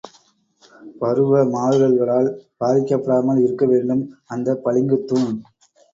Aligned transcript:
பருவ 1.01 1.43
மாறுதல்களால் 1.51 2.29
பாதிக்கப்படாமல் 2.61 3.43
இருக்கவேண்டும் 3.45 4.03
அந்தப் 4.27 4.63
பளிங்குத் 4.65 5.07
தூண்! 5.07 5.37